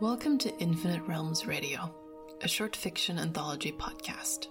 Welcome 0.00 0.38
to 0.38 0.58
Infinite 0.58 1.06
Realms 1.06 1.46
Radio, 1.46 1.94
a 2.40 2.48
short 2.48 2.74
fiction 2.74 3.18
anthology 3.18 3.70
podcast, 3.70 4.46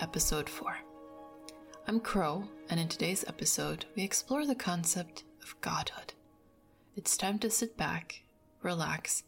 Episode 0.00 0.48
4. 0.48 0.76
I'm 1.88 1.98
Crow, 1.98 2.44
and 2.70 2.78
in 2.78 2.86
today's 2.86 3.24
episode, 3.26 3.86
we 3.96 4.04
explore 4.04 4.46
the 4.46 4.54
concept 4.54 5.24
of 5.42 5.60
godhood. 5.60 6.14
It's 6.94 7.16
time 7.16 7.40
to 7.40 7.50
sit 7.50 7.76
back, 7.76 8.22
relax, 8.62 9.24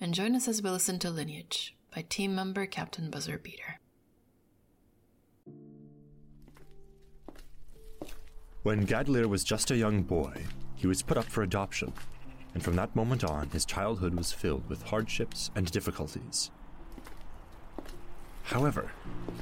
and 0.00 0.14
join 0.14 0.36
us 0.36 0.46
as 0.46 0.62
we 0.62 0.70
listen 0.70 1.00
to 1.00 1.10
Lineage 1.10 1.74
by 1.92 2.02
team 2.02 2.36
member 2.36 2.64
Captain 2.64 3.10
Buzzer 3.10 3.38
Beater. 3.38 3.80
When 8.62 8.86
Gadlir 8.86 9.26
was 9.26 9.42
just 9.42 9.72
a 9.72 9.76
young 9.76 10.02
boy, 10.04 10.44
he 10.76 10.86
was 10.86 11.02
put 11.02 11.18
up 11.18 11.24
for 11.24 11.42
adoption 11.42 11.92
and 12.54 12.62
from 12.62 12.76
that 12.76 12.94
moment 12.94 13.24
on, 13.24 13.50
his 13.50 13.64
childhood 13.64 14.14
was 14.14 14.32
filled 14.32 14.68
with 14.68 14.84
hardships 14.84 15.50
and 15.54 15.70
difficulties. 15.70 16.50
However, 18.44 18.92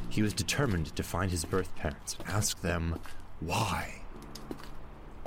he 0.09 0.23
was 0.23 0.33
determined 0.33 0.95
to 0.95 1.03
find 1.03 1.31
his 1.31 1.45
birth 1.45 1.75
parents 1.77 2.17
and 2.19 2.29
ask 2.29 2.61
them 2.61 3.01
why. 3.41 4.03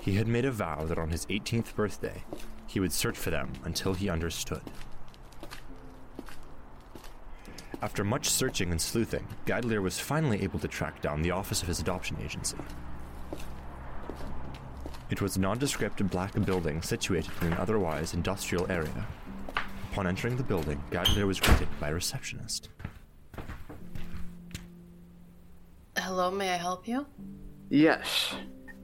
He 0.02 0.16
had 0.16 0.27
made 0.27 0.46
a 0.46 0.52
vow 0.52 0.86
that 0.86 0.98
on 0.98 1.10
his 1.10 1.26
18th 1.27 1.76
birthday, 1.76 2.24
he 2.68 2.80
would 2.80 2.94
search 2.94 3.18
for 3.18 3.30
them 3.30 3.54
until 3.64 3.94
he 3.94 4.10
understood. 4.10 4.62
After 7.82 8.05
much 8.05 8.30
searching 8.30 8.72
and 8.72 8.82
sleuthing, 8.82 9.27
Gadlir 9.46 9.82
was 9.82 10.00
finally 10.00 10.41
able 10.41 10.60
to 10.60 10.70
track 10.70 11.02
down 11.02 11.22
the 11.22 11.32
office 11.32 11.62
of 11.62 11.68
his 11.68 11.82
adoption 11.82 12.18
agency. 12.24 12.58
It 15.13 15.22
was 15.22 15.38
a 15.38 15.41
nondescript 15.41 16.09
black 16.09 16.34
building 16.44 16.81
situated 16.81 17.30
in 17.41 17.49
an 17.49 17.54
otherwise 17.59 18.16
industrial 18.16 18.66
area. 18.71 19.05
Upon 19.91 20.07
entering 20.07 20.38
the 20.38 20.43
building, 20.43 20.82
Gadlir 20.90 21.27
was 21.27 21.40
greeted 21.40 21.68
by 21.79 21.90
a 21.90 21.93
receptionist. 21.93 22.70
Hello, 25.96 26.32
may 26.32 26.49
I 26.49 26.57
help 26.57 26.88
you? 26.88 27.05
Yes. 27.70 28.34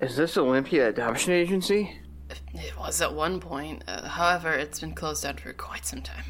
Is 0.02 0.16
this 0.16 0.38
Olympia 0.38 0.90
Adoption 0.90 1.34
Agency? 1.34 2.00
It 2.54 2.78
was 2.78 3.02
at 3.02 3.12
one 3.12 3.40
point. 3.40 3.84
Uh, 3.88 4.08
however, 4.08 4.54
it's 4.54 4.82
been 4.82 4.94
closed 4.94 5.24
down 5.24 5.38
for 5.38 5.52
quite 5.54 5.84
some 5.84 6.04
time. 6.04 6.26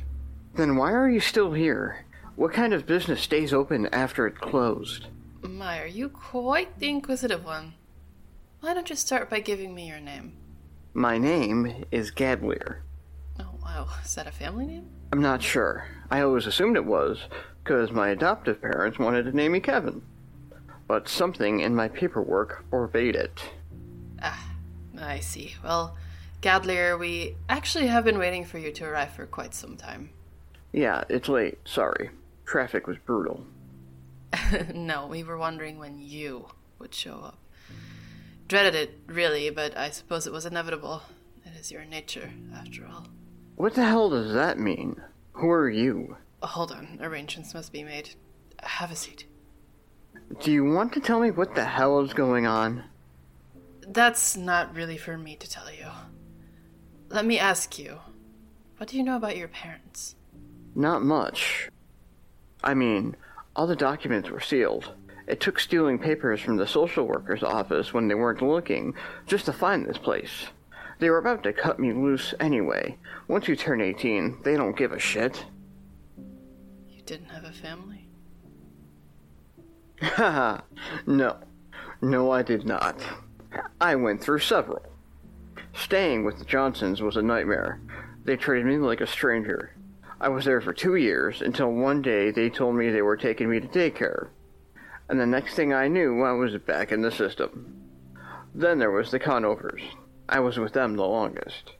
Then 0.55 0.77
why 0.77 0.93
are 0.93 1.09
you 1.09 1.19
still 1.19 1.52
here? 1.52 2.05
What 2.37 2.53
kind 2.53 2.73
of 2.73 2.85
business 2.85 3.19
stays 3.19 3.52
open 3.52 3.87
after 3.87 4.25
it 4.27 4.39
closed? 4.39 5.07
My, 5.41 5.81
are 5.81 5.87
you 5.87 6.07
quite 6.07 6.79
the 6.79 6.87
inquisitive 6.87 7.43
one? 7.43 7.73
Why 8.61 8.73
don't 8.73 8.89
you 8.89 8.95
start 8.97 9.29
by 9.29 9.39
giving 9.39 9.73
me 9.73 9.88
your 9.88 10.02
name? 10.02 10.33
My 10.93 11.17
name 11.17 11.85
is 11.91 12.11
Gadlir. 12.11 12.79
Oh, 13.39 13.55
wow. 13.63 13.88
Is 14.03 14.15
that 14.15 14.27
a 14.27 14.31
family 14.31 14.65
name? 14.65 14.89
I'm 15.13 15.21
not 15.21 15.41
sure. 15.41 15.88
I 16.11 16.21
always 16.21 16.45
assumed 16.45 16.75
it 16.75 16.83
was, 16.83 17.19
because 17.63 17.91
my 17.91 18.09
adoptive 18.09 18.61
parents 18.61 18.99
wanted 18.99 19.23
to 19.23 19.35
name 19.35 19.53
me 19.53 19.61
Kevin. 19.61 20.02
But 20.87 21.07
something 21.07 21.61
in 21.61 21.73
my 21.73 21.87
paperwork 21.87 22.65
forbade 22.69 23.15
it. 23.15 23.41
Ah, 24.21 24.52
I 24.99 25.21
see. 25.21 25.55
Well, 25.63 25.95
Gadlir, 26.41 26.99
we 26.99 27.37
actually 27.47 27.87
have 27.87 28.03
been 28.03 28.17
waiting 28.17 28.43
for 28.43 28.57
you 28.57 28.73
to 28.73 28.85
arrive 28.85 29.13
for 29.13 29.25
quite 29.25 29.53
some 29.53 29.77
time. 29.77 30.09
Yeah, 30.73 31.05
it's 31.07 31.30
late. 31.30 31.59
Sorry. 31.63 32.09
Traffic 32.45 32.87
was 32.87 32.97
brutal. 32.97 33.45
no, 34.73 35.07
we 35.07 35.23
were 35.23 35.37
wondering 35.37 35.80
when 35.80 35.97
you 35.97 36.47
would 36.77 36.93
show 36.93 37.15
up 37.15 37.37
dreaded 38.50 38.75
it, 38.75 39.00
really, 39.05 39.50
but 39.52 39.78
I 39.78 39.92
suppose 39.92 40.28
it 40.28 40.33
was 40.33 40.45
inevitable. 40.45 41.03
It 41.45 41.58
is 41.58 41.72
your 41.72 41.86
nature, 41.86 42.31
after 42.53 42.86
all. 42.86 43.08
What 43.55 43.75
the 43.75 43.86
hell 43.86 44.09
does 44.09 44.33
that 44.33 44.59
mean? 44.59 45.00
Who 45.33 45.50
are 45.52 45.69
you? 45.69 46.17
Oh, 46.42 46.47
hold 46.47 46.72
on. 46.72 46.97
Arrangements 47.00 47.53
must 47.53 47.72
be 47.72 47.83
made. 47.83 48.09
Have 48.64 48.92
a 48.92 48.95
seat. 48.95 49.26
Do 50.42 50.52
you 50.52 50.65
want 50.65 50.93
to 50.93 50.99
tell 50.99 51.20
me 51.20 51.32
what 51.32 51.55
the 51.55 51.64
hell 51.64 52.02
is 52.02 52.14
going 52.14 52.48
on? 52.48 52.83
That's 53.88 54.36
not 54.36 54.76
really 54.76 54.98
for 54.98 55.17
me 55.17 55.36
to 55.36 55.49
tell 55.49 55.71
you. 55.71 55.88
Let 57.09 57.26
me 57.26 57.39
ask 57.39 57.80
you 57.80 57.99
what 58.77 58.89
do 58.89 58.98
you 58.98 59.04
know 59.04 59.17
about 59.17 59.38
your 59.38 59.48
parents? 59.48 60.15
Not 60.73 61.02
much. 61.02 61.70
I 62.64 62.73
mean, 62.73 63.15
all 63.55 63.67
the 63.67 63.76
documents 63.76 64.30
were 64.30 64.39
sealed. 64.39 64.93
It 65.29 65.39
took 65.39 65.59
stealing 65.59 65.99
papers 65.99 66.41
from 66.41 66.57
the 66.57 66.65
social 66.65 67.05
worker's 67.05 67.43
office 67.43 67.93
when 67.93 68.07
they 68.07 68.15
weren't 68.15 68.41
looking 68.41 68.95
just 69.27 69.45
to 69.45 69.53
find 69.53 69.85
this 69.85 69.99
place. 69.99 70.47
They 70.97 71.11
were 71.11 71.19
about 71.19 71.43
to 71.43 71.53
cut 71.53 71.79
me 71.79 71.93
loose 71.93 72.33
anyway. 72.39 72.97
Once 73.27 73.47
you 73.47 73.55
turn 73.55 73.79
18, 73.79 74.39
they 74.43 74.55
don't 74.55 74.75
give 74.75 74.91
a 74.91 74.97
shit. 74.97 75.45
You 76.89 77.03
didn't 77.03 77.27
have 77.27 77.43
a 77.43 77.51
family? 77.51 78.07
Haha, 80.01 80.61
no. 81.05 81.37
No, 82.01 82.31
I 82.31 82.41
did 82.41 82.65
not. 82.65 82.99
I 83.79 83.95
went 83.97 84.23
through 84.23 84.39
several. 84.39 84.81
Staying 85.75 86.25
with 86.25 86.39
the 86.39 86.45
Johnsons 86.45 87.03
was 87.03 87.17
a 87.17 87.21
nightmare. 87.21 87.79
They 88.25 88.35
treated 88.35 88.65
me 88.65 88.77
like 88.77 89.01
a 89.01 89.07
stranger. 89.07 89.75
I 90.19 90.29
was 90.29 90.43
there 90.43 90.59
for 90.59 90.73
two 90.73 90.95
years 90.95 91.43
until 91.43 91.71
one 91.71 92.01
day 92.01 92.31
they 92.31 92.49
told 92.49 92.75
me 92.75 92.89
they 92.89 93.03
were 93.03 93.15
taking 93.15 93.47
me 93.47 93.59
to 93.59 93.67
daycare 93.67 94.29
and 95.09 95.20
the 95.20 95.25
next 95.25 95.55
thing 95.55 95.73
I 95.73 95.87
knew, 95.87 96.21
I 96.23 96.31
was 96.33 96.55
back 96.58 96.92
in 96.92 97.02
the 97.02 97.11
system. 97.11 97.75
Then 98.53 98.80
there 98.80 98.92
was 98.92 99.11
the 99.11 99.20
Conovers. 99.20 99.81
I 100.27 100.39
was 100.39 100.58
with 100.59 100.73
them 100.73 100.95
the 100.95 101.05
longest. 101.05 101.73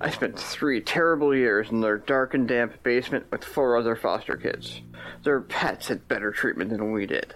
I 0.00 0.10
spent 0.10 0.38
three 0.38 0.80
terrible 0.80 1.34
years 1.34 1.70
in 1.70 1.80
their 1.80 1.98
dark 1.98 2.34
and 2.34 2.48
damp 2.48 2.82
basement 2.82 3.26
with 3.30 3.44
four 3.44 3.76
other 3.76 3.94
foster 3.94 4.36
kids. 4.36 4.80
Their 5.22 5.40
pets 5.40 5.88
had 5.88 6.08
better 6.08 6.32
treatment 6.32 6.70
than 6.70 6.92
we 6.92 7.06
did. 7.06 7.34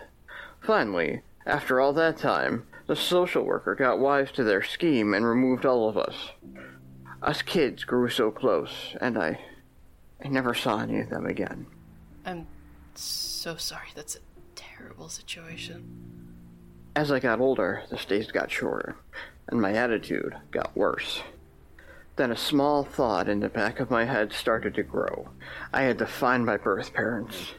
Finally, 0.60 1.22
after 1.44 1.80
all 1.80 1.92
that 1.92 2.16
time, 2.16 2.66
the 2.86 2.96
social 2.96 3.44
worker 3.44 3.74
got 3.74 3.98
wise 3.98 4.32
to 4.32 4.44
their 4.44 4.62
scheme 4.62 5.14
and 5.14 5.24
removed 5.24 5.66
all 5.66 5.88
of 5.88 5.96
us. 5.96 6.30
Us 7.22 7.42
kids 7.42 7.84
grew 7.84 8.08
so 8.08 8.30
close, 8.30 8.96
and 9.00 9.18
I. 9.18 9.38
I 10.24 10.28
never 10.28 10.54
saw 10.54 10.80
any 10.80 11.00
of 11.00 11.10
them 11.10 11.26
again. 11.26 11.66
I'm 12.24 12.46
so 12.94 13.56
sorry. 13.56 13.88
That's 13.94 14.16
terrible 14.96 15.08
situation. 15.10 15.84
As 16.94 17.12
I 17.12 17.20
got 17.20 17.38
older, 17.38 17.82
the 17.90 17.98
stays 17.98 18.30
got 18.30 18.50
shorter, 18.50 18.96
and 19.46 19.60
my 19.60 19.74
attitude 19.74 20.34
got 20.50 20.74
worse. 20.74 21.20
Then 22.16 22.30
a 22.30 22.36
small 22.36 22.82
thought 22.82 23.28
in 23.28 23.40
the 23.40 23.50
back 23.50 23.78
of 23.78 23.90
my 23.90 24.06
head 24.06 24.32
started 24.32 24.74
to 24.74 24.82
grow. 24.82 25.28
I 25.70 25.82
had 25.82 25.98
to 25.98 26.06
find 26.06 26.46
my 26.46 26.56
birth 26.56 26.94
parents. 26.94 27.52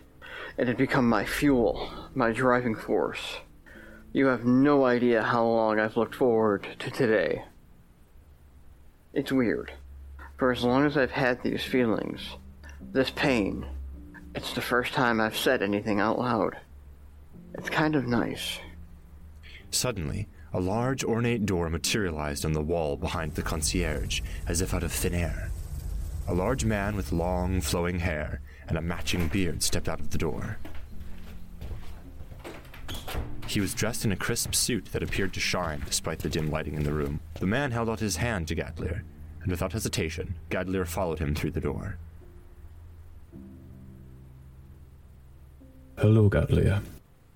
It 0.58 0.68
had 0.68 0.78
become 0.78 1.08
my 1.08 1.26
fuel, 1.26 1.92
my 2.16 2.32
driving 2.32 2.74
force. 2.74 3.38
You 4.14 4.26
have 4.28 4.44
no 4.44 4.86
idea 4.86 5.22
how 5.22 5.46
long 5.46 5.80
I've 5.80 5.96
looked 5.96 6.16
forward 6.16 6.68
to 6.80 6.90
today. 6.90 7.44
It's 9.14 9.32
weird. 9.32 9.74
For 10.40 10.52
as 10.52 10.64
long 10.64 10.88
as 10.88 10.98
I've 10.98 11.12
had 11.12 11.44
these 11.44 11.64
feelings, 11.64 12.22
this 12.82 13.12
pain, 13.12 13.68
it's 14.34 14.54
the 14.54 14.62
first 14.62 14.94
time 14.94 15.22
I've 15.22 15.38
said 15.38 15.62
anything 15.62 16.00
out 16.00 16.18
loud. 16.18 16.58
It's 17.56 17.70
kind 17.70 17.96
of 17.96 18.08
nice. 18.08 18.60
Suddenly, 19.72 20.28
a 20.54 20.60
large 20.60 21.04
ornate 21.04 21.46
door 21.46 21.70
materialized 21.70 22.46
on 22.46 22.54
the 22.54 22.62
wall 22.62 22.96
behind 22.96 23.36
the 23.36 23.42
concierge, 23.42 24.22
as 24.48 24.62
if 24.62 24.74
out 24.74 24.84
of 24.84 24.92
thin 24.92 25.14
air. 25.14 25.52
A 26.28 26.34
large 26.34 26.66
man 26.66 26.96
with 26.96 27.12
long, 27.12 27.62
flowing 27.62 28.00
hair 28.00 28.42
and 28.68 28.78
a 28.78 28.82
matching 28.82 29.28
beard 29.28 29.64
stepped 29.64 29.88
out 29.88 30.00
of 30.00 30.12
the 30.12 30.18
door. 30.18 30.58
He 33.48 33.62
was 33.62 33.74
dressed 33.74 34.04
in 34.04 34.12
a 34.12 34.18
crisp 34.18 34.54
suit 34.54 34.86
that 34.92 35.04
appeared 35.04 35.34
to 35.34 35.40
shine 35.40 35.82
despite 35.86 36.20
the 36.20 36.30
dim 36.30 36.52
lighting 36.52 36.74
in 36.76 36.84
the 36.84 36.92
room. 36.92 37.22
The 37.36 37.48
man 37.48 37.72
held 37.72 37.90
out 37.90 38.02
his 38.02 38.18
hand 38.18 38.48
to 38.50 38.56
Gadlir, 38.56 39.04
and 39.42 39.50
without 39.52 39.72
hesitation, 39.72 40.36
Gadlir 40.50 40.86
followed 40.86 41.20
him 41.20 41.34
through 41.34 41.52
the 41.52 41.62
door. 41.62 41.98
Hello, 45.98 46.30
Gadlir. 46.30 46.82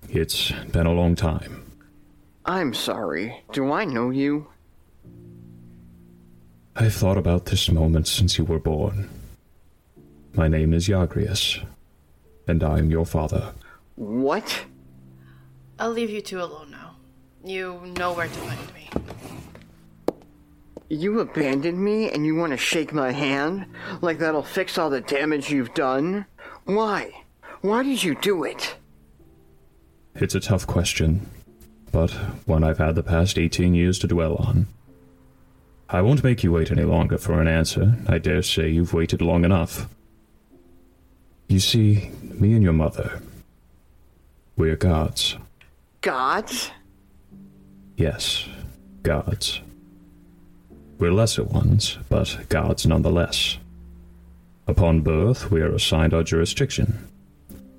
It's 0.08 0.52
been 0.72 0.86
a 0.86 0.92
long 0.92 1.14
time. 1.14 1.64
I'm 2.44 2.74
sorry. 2.74 3.44
Do 3.52 3.72
I 3.72 3.84
know 3.84 4.10
you? 4.10 4.48
I've 6.74 6.94
thought 6.94 7.18
about 7.18 7.46
this 7.46 7.70
moment 7.70 8.08
since 8.08 8.38
you 8.38 8.44
were 8.44 8.58
born. 8.58 9.08
My 10.34 10.48
name 10.48 10.72
is 10.72 10.88
Yagrius, 10.88 11.64
and 12.48 12.64
I 12.64 12.78
am 12.78 12.90
your 12.90 13.04
father. 13.06 13.52
What? 13.96 14.64
I'll 15.78 15.90
leave 15.90 16.10
you 16.10 16.22
two 16.22 16.40
alone 16.40 16.70
now. 16.70 16.96
You 17.44 17.80
know 17.98 18.12
where 18.14 18.28
to 18.28 18.32
find 18.32 18.74
me. 18.74 18.88
You 20.88 21.20
abandoned 21.20 21.78
me 21.78 22.10
and 22.10 22.26
you 22.26 22.34
want 22.34 22.50
to 22.52 22.56
shake 22.56 22.92
my 22.92 23.12
hand? 23.12 23.66
Like 24.00 24.18
that'll 24.18 24.42
fix 24.42 24.78
all 24.78 24.90
the 24.90 25.00
damage 25.00 25.50
you've 25.50 25.74
done? 25.74 26.26
Why? 26.64 27.24
Why 27.60 27.82
did 27.82 28.02
you 28.02 28.14
do 28.14 28.44
it? 28.44 28.76
It's 30.14 30.34
a 30.34 30.40
tough 30.40 30.66
question, 30.66 31.26
but 31.90 32.10
one 32.46 32.64
I've 32.64 32.78
had 32.78 32.94
the 32.94 33.02
past 33.02 33.38
18 33.38 33.74
years 33.74 33.98
to 34.00 34.06
dwell 34.06 34.36
on. 34.36 34.66
I 35.88 36.00
won't 36.00 36.24
make 36.24 36.42
you 36.42 36.52
wait 36.52 36.70
any 36.70 36.84
longer 36.84 37.18
for 37.18 37.40
an 37.40 37.48
answer. 37.48 37.96
I 38.06 38.18
dare 38.18 38.42
say 38.42 38.68
you've 38.68 38.94
waited 38.94 39.20
long 39.20 39.44
enough. 39.44 39.88
You 41.48 41.60
see, 41.60 42.10
me 42.22 42.54
and 42.54 42.62
your 42.62 42.72
mother, 42.72 43.20
we're 44.56 44.76
gods. 44.76 45.36
Gods? 46.00 46.70
Yes, 47.96 48.48
gods. 49.02 49.60
We're 50.98 51.12
lesser 51.12 51.44
ones, 51.44 51.98
but 52.08 52.38
gods 52.48 52.86
nonetheless. 52.86 53.58
Upon 54.66 55.00
birth, 55.00 55.50
we 55.50 55.60
are 55.60 55.74
assigned 55.74 56.14
our 56.14 56.22
jurisdiction. 56.22 57.06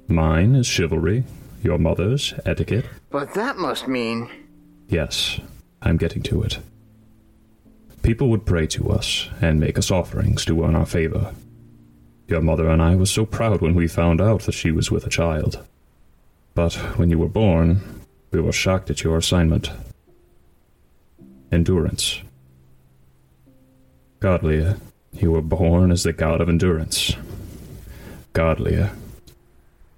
Mine 0.08 0.56
is 0.56 0.68
chivalry, 0.68 1.24
your 1.64 1.78
mother's 1.78 2.34
etiquette. 2.46 2.86
But 3.10 3.34
that 3.34 3.58
must 3.58 3.88
mean. 3.88 4.30
Yes, 4.88 5.40
I'm 5.82 5.98
getting 5.98 6.24
to 6.24 6.44
it. 6.44 6.60
People 8.02 8.30
would 8.30 8.46
pray 8.46 8.68
to 8.68 8.90
us 8.90 9.30
and 9.42 9.60
make 9.60 9.78
us 9.78 9.90
offerings 9.90 10.44
to 10.46 10.64
earn 10.64 10.76
our 10.76 10.86
favor. 10.86 11.34
Your 12.28 12.42
mother 12.42 12.68
and 12.70 12.82
I 12.82 12.96
were 12.96 13.06
so 13.06 13.26
proud 13.26 13.62
when 13.62 13.76
we 13.76 13.88
found 13.88 14.20
out 14.20 14.42
that 14.42 14.54
she 14.54 14.72
was 14.72 14.92
with 14.92 15.06
a 15.06 15.10
child. 15.10 15.66
But 16.54 16.74
when 16.98 17.10
you 17.10 17.18
were 17.18 17.30
born, 17.30 17.82
we 18.32 18.42
were 18.42 18.52
shocked 18.52 18.90
at 18.90 19.04
your 19.04 19.18
assignment. 19.18 19.70
Endurance. 21.52 22.22
Gadlir, 24.20 24.80
you 25.12 25.32
were 25.32 25.42
born 25.42 25.92
as 25.92 26.04
the 26.04 26.14
god 26.14 26.42
of 26.42 26.50
endurance. 26.50 27.16
Gadlir, 28.34 28.96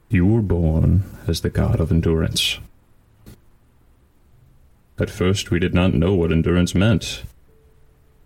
you 0.10 0.26
were 0.26 0.42
born 0.42 1.04
as 1.28 1.42
the 1.42 1.50
god 1.50 1.80
of 1.80 1.92
endurance. 1.92 2.60
At 4.98 5.10
first, 5.10 5.52
we 5.52 5.60
did 5.60 5.74
not 5.74 5.94
know 5.94 6.14
what 6.14 6.32
endurance 6.32 6.74
meant. 6.74 7.24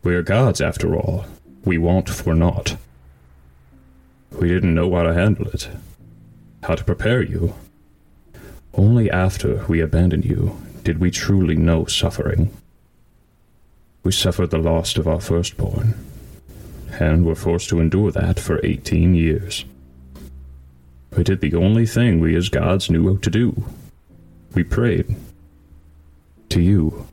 We 0.03 0.13
are 0.15 0.21
gods, 0.21 0.61
after 0.61 0.95
all. 0.95 1.25
We 1.65 1.77
want 1.77 2.09
for 2.09 2.35
naught. 2.35 2.77
We 4.31 4.47
didn't 4.47 4.75
know 4.75 4.93
how 4.95 5.03
to 5.03 5.13
handle 5.13 5.47
it, 5.47 5.69
how 6.63 6.75
to 6.75 6.83
prepare 6.83 7.21
you. 7.21 7.55
Only 8.73 9.09
after 9.09 9.65
we 9.65 9.81
abandoned 9.81 10.25
you 10.25 10.61
did 10.83 10.99
we 10.99 11.11
truly 11.11 11.55
know 11.55 11.85
suffering. 11.85 12.51
We 14.03 14.11
suffered 14.11 14.51
the 14.51 14.57
loss 14.57 14.95
of 14.95 15.07
our 15.07 15.19
firstborn, 15.19 15.95
and 16.99 17.25
were 17.25 17.35
forced 17.35 17.69
to 17.69 17.79
endure 17.79 18.11
that 18.11 18.39
for 18.39 18.63
eighteen 18.63 19.15
years. 19.15 19.65
We 21.15 21.23
did 21.23 21.41
the 21.41 21.55
only 21.55 21.85
thing 21.85 22.19
we 22.19 22.35
as 22.35 22.49
gods 22.49 22.89
knew 22.89 23.13
how 23.13 23.19
to 23.19 23.29
do. 23.29 23.63
We 24.53 24.63
prayed. 24.63 25.15
To 26.49 26.61
you. 26.61 27.07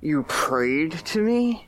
You 0.00 0.24
prayed 0.24 0.92
to 0.92 1.20
me? 1.20 1.66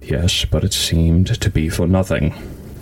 Yes, 0.00 0.44
but 0.44 0.64
it 0.64 0.72
seemed 0.72 1.40
to 1.40 1.50
be 1.50 1.68
for 1.68 1.86
nothing, 1.86 2.34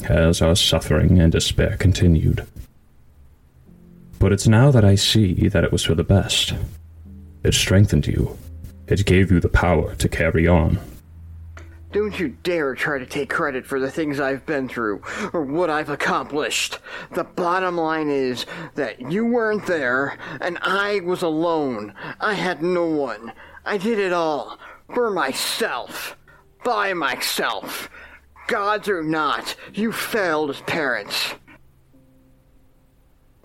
as 0.08 0.40
our 0.40 0.56
suffering 0.56 1.20
and 1.20 1.30
despair 1.30 1.76
continued. 1.76 2.46
But 4.18 4.32
it's 4.32 4.48
now 4.48 4.70
that 4.70 4.84
I 4.84 4.94
see 4.94 5.48
that 5.48 5.64
it 5.64 5.72
was 5.72 5.84
for 5.84 5.94
the 5.94 6.04
best. 6.04 6.54
It 7.42 7.54
strengthened 7.54 8.06
you. 8.06 8.38
It 8.86 9.06
gave 9.06 9.30
you 9.30 9.40
the 9.40 9.48
power 9.48 9.94
to 9.96 10.08
carry 10.08 10.46
on. 10.46 10.78
Don't 11.92 12.20
you 12.20 12.28
dare 12.28 12.76
try 12.76 12.98
to 12.98 13.06
take 13.06 13.30
credit 13.30 13.66
for 13.66 13.80
the 13.80 13.90
things 13.90 14.20
I've 14.20 14.46
been 14.46 14.68
through 14.68 15.02
or 15.32 15.42
what 15.42 15.70
I've 15.70 15.90
accomplished. 15.90 16.78
The 17.12 17.24
bottom 17.24 17.76
line 17.76 18.08
is 18.08 18.46
that 18.76 19.10
you 19.10 19.26
weren't 19.26 19.66
there 19.66 20.16
and 20.40 20.56
I 20.62 21.00
was 21.00 21.22
alone. 21.22 21.94
I 22.20 22.34
had 22.34 22.62
no 22.62 22.86
one. 22.86 23.32
I 23.64 23.76
did 23.76 23.98
it 23.98 24.12
all 24.12 24.58
for 24.94 25.10
myself. 25.10 26.16
By 26.62 26.92
myself. 26.92 27.90
Gods 28.46 28.88
or 28.88 29.02
not, 29.02 29.56
you 29.72 29.90
failed 29.90 30.50
as 30.50 30.60
parents. 30.62 31.34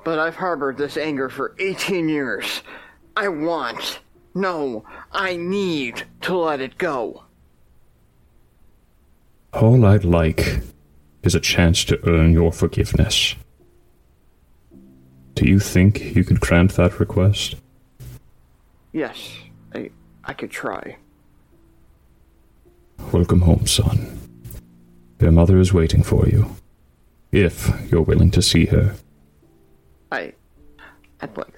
But 0.03 0.19
I've 0.19 0.35
harbored 0.35 0.77
this 0.77 0.97
anger 0.97 1.29
for 1.29 1.55
18 1.57 2.09
years. 2.09 2.61
I 3.17 3.27
want, 3.29 4.01
no, 4.35 4.85
I 5.11 5.35
need 5.35 6.03
to 6.21 6.37
let 6.37 6.61
it 6.61 6.77
go. 6.77 7.24
All 9.55 9.85
I'd 9.85 10.03
like 10.03 10.59
is 11.23 11.33
a 11.33 11.39
chance 11.39 11.85
to 11.85 12.09
earn 12.09 12.33
your 12.33 12.51
forgiveness. 12.51 13.35
Do 15.33 15.47
you 15.47 15.59
think 15.59 16.13
you 16.13 16.25
could 16.25 16.41
grant 16.41 16.73
that 16.73 16.99
request? 16.99 17.55
Yes, 18.91 19.31
I, 19.73 19.91
I 20.25 20.33
could 20.33 20.51
try. 20.51 20.97
Welcome 23.13 23.41
home, 23.41 23.65
son. 23.65 24.19
Your 25.21 25.31
mother 25.31 25.57
is 25.57 25.73
waiting 25.73 26.03
for 26.03 26.27
you. 26.27 26.53
If 27.31 27.71
you're 27.89 28.01
willing 28.01 28.31
to 28.31 28.41
see 28.41 28.65
her. 28.65 28.95
I, 30.11 30.33
I'd 31.21 31.37
like 31.37 31.54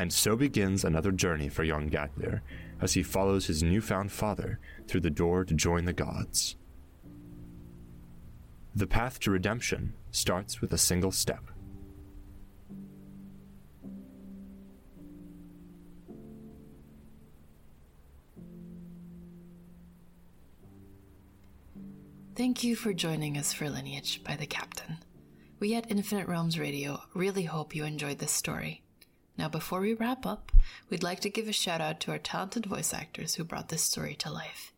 And 0.00 0.10
so 0.10 0.34
begins 0.34 0.82
another 0.82 1.12
journey 1.12 1.50
for 1.50 1.62
young 1.62 1.90
Gadlir 1.90 2.40
as 2.80 2.94
he 2.94 3.02
follows 3.02 3.48
his 3.48 3.62
newfound 3.62 4.10
father 4.10 4.58
through 4.88 5.02
the 5.02 5.10
door 5.10 5.44
to 5.44 5.52
join 5.52 5.84
the 5.84 5.92
gods. 5.92 6.56
The 8.74 8.86
path 8.86 9.20
to 9.20 9.30
redemption 9.30 9.92
starts 10.10 10.62
with 10.62 10.72
a 10.72 10.78
single 10.78 11.12
step. 11.12 11.44
Thank 22.34 22.64
you 22.64 22.74
for 22.74 22.94
joining 22.94 23.36
us 23.36 23.52
for 23.52 23.68
Lineage 23.68 24.24
by 24.24 24.36
the 24.36 24.46
Captain. 24.46 24.96
We 25.58 25.74
at 25.74 25.90
Infinite 25.90 26.26
Realms 26.26 26.58
Radio 26.58 27.02
really 27.12 27.44
hope 27.44 27.74
you 27.74 27.84
enjoyed 27.84 28.18
this 28.18 28.32
story. 28.32 28.82
Now, 29.40 29.48
before 29.48 29.80
we 29.80 29.94
wrap 29.94 30.26
up, 30.26 30.52
we'd 30.90 31.02
like 31.02 31.20
to 31.20 31.30
give 31.30 31.48
a 31.48 31.52
shout 31.52 31.80
out 31.80 31.98
to 32.00 32.10
our 32.10 32.18
talented 32.18 32.66
voice 32.66 32.92
actors 32.92 33.34
who 33.34 33.42
brought 33.42 33.70
this 33.70 33.82
story 33.82 34.14
to 34.16 34.30
life. 34.30 34.74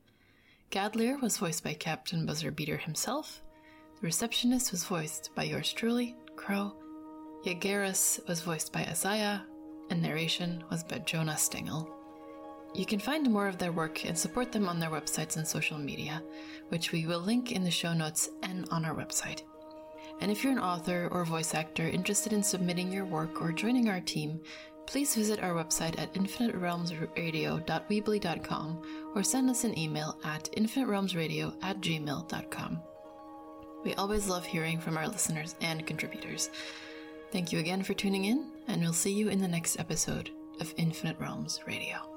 Gadlir 0.71 1.21
was 1.21 1.39
voiced 1.39 1.65
by 1.65 1.75
Captain 1.75 2.25
Buzzer 2.25 2.53
Beater 2.53 2.77
himself. 2.77 3.43
The 4.01 4.07
receptionist 4.07 4.71
was 4.71 4.85
voiced 4.85 5.31
by 5.35 5.43
yours 5.43 5.73
truly, 5.73 6.15
Crow. 6.37 6.77
Yageris 7.45 8.25
was 8.29 8.41
voiced 8.43 8.73
by 8.73 8.85
Isaiah, 8.85 9.45
and 9.91 10.01
narration 10.01 10.63
was 10.71 10.85
by 10.85 10.99
Jonah 10.99 11.37
Stengel. 11.37 11.93
You 12.73 12.87
can 12.87 13.01
find 13.01 13.29
more 13.29 13.49
of 13.49 13.59
their 13.59 13.73
work 13.73 14.05
and 14.05 14.17
support 14.17 14.53
them 14.53 14.69
on 14.69 14.79
their 14.79 14.91
websites 14.91 15.37
and 15.37 15.45
social 15.45 15.77
media, 15.77 16.23
which 16.69 16.93
we 16.93 17.05
will 17.05 17.19
link 17.19 17.51
in 17.51 17.65
the 17.65 17.71
show 17.73 17.95
notes 17.95 18.31
and 18.45 18.69
on 18.71 18.85
our 18.85 18.95
website. 18.95 19.43
And 20.21 20.31
if 20.31 20.45
you're 20.45 20.53
an 20.53 20.59
author 20.59 21.09
or 21.11 21.25
voice 21.25 21.55
actor 21.55 21.89
interested 21.89 22.33
in 22.33 22.43
submitting 22.43 22.93
your 22.93 23.05
work 23.05 23.43
or 23.43 23.53
joining 23.53 23.89
our 23.89 24.01
team, 24.01 24.41
please 24.87 25.15
visit 25.15 25.43
our 25.43 25.55
website 25.55 25.99
at 25.99 26.13
infiniterealmsradio.weebly.com 26.15 28.83
or 29.15 29.23
send 29.23 29.51
us 29.51 29.65
an 29.65 29.79
email 29.79 30.19
at 30.25 30.49
infiniterealmsradio 30.57 31.55
at 31.63 31.81
gmail.com. 31.81 32.81
We 33.85 33.95
always 33.95 34.29
love 34.29 34.47
hearing 34.47 34.79
from 34.79 34.97
our 34.97 35.09
listeners 35.09 35.57
and 35.61 35.85
contributors. 35.87 36.51
Thank 37.33 37.53
you 37.53 37.59
again 37.59 37.83
for 37.83 37.95
tuning 37.95 38.27
in, 38.27 38.53
and 38.69 38.81
we'll 38.81 38.93
see 38.93 39.13
you 39.13 39.29
in 39.29 39.41
the 39.41 39.49
next 39.49 39.81
episode 39.81 40.31
of 40.61 40.73
Infinite 40.77 41.19
Realms 41.19 41.59
Radio. 41.67 42.12